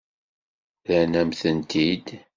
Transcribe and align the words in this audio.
Rran-am-tent-id. 0.87 2.07